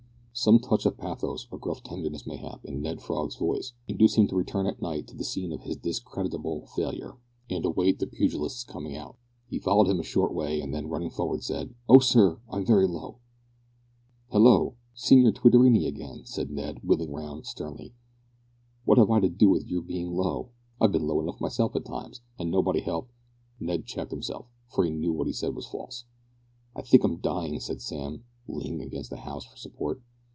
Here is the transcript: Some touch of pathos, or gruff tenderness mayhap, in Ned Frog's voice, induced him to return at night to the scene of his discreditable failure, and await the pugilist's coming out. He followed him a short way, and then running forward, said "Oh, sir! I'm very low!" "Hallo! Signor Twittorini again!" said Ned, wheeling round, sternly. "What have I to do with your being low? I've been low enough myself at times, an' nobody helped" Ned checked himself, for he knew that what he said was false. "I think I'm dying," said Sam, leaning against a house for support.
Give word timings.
Some 0.33 0.57
touch 0.59 0.85
of 0.87 0.97
pathos, 0.97 1.45
or 1.51 1.59
gruff 1.59 1.83
tenderness 1.83 2.25
mayhap, 2.25 2.63
in 2.65 2.81
Ned 2.81 2.99
Frog's 3.01 3.35
voice, 3.35 3.73
induced 3.87 4.15
him 4.17 4.25
to 4.27 4.35
return 4.35 4.65
at 4.65 4.81
night 4.81 5.05
to 5.09 5.15
the 5.15 5.25
scene 5.25 5.51
of 5.51 5.63
his 5.63 5.75
discreditable 5.77 6.65
failure, 6.67 7.17
and 7.49 7.63
await 7.65 7.99
the 7.99 8.07
pugilist's 8.07 8.63
coming 8.63 8.95
out. 8.95 9.17
He 9.49 9.59
followed 9.59 9.87
him 9.87 9.99
a 9.99 10.03
short 10.03 10.33
way, 10.33 10.59
and 10.61 10.73
then 10.73 10.87
running 10.87 11.11
forward, 11.11 11.43
said 11.43 11.75
"Oh, 11.87 11.99
sir! 11.99 12.39
I'm 12.49 12.65
very 12.65 12.87
low!" 12.87 13.17
"Hallo! 14.31 14.77
Signor 14.95 15.33
Twittorini 15.33 15.85
again!" 15.85 16.25
said 16.25 16.49
Ned, 16.49 16.79
wheeling 16.81 17.11
round, 17.11 17.45
sternly. 17.45 17.93
"What 18.85 18.97
have 18.97 19.11
I 19.11 19.19
to 19.19 19.29
do 19.29 19.49
with 19.49 19.67
your 19.67 19.81
being 19.83 20.11
low? 20.13 20.49
I've 20.79 20.93
been 20.93 21.05
low 21.07 21.19
enough 21.21 21.39
myself 21.41 21.75
at 21.75 21.85
times, 21.85 22.21
an' 22.39 22.49
nobody 22.49 22.79
helped" 22.79 23.11
Ned 23.59 23.85
checked 23.85 24.11
himself, 24.11 24.47
for 24.69 24.85
he 24.85 24.91
knew 24.91 25.09
that 25.11 25.17
what 25.19 25.27
he 25.27 25.33
said 25.33 25.53
was 25.53 25.67
false. 25.67 26.05
"I 26.75 26.81
think 26.81 27.03
I'm 27.03 27.17
dying," 27.17 27.59
said 27.59 27.81
Sam, 27.81 28.23
leaning 28.47 28.81
against 28.81 29.11
a 29.11 29.17
house 29.17 29.45
for 29.45 29.57
support. 29.57 30.01